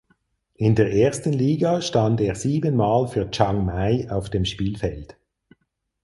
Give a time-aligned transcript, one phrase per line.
[0.55, 5.15] In der ersten Liga stand er siebenmal für Chiangmai auf dem Spielfeld.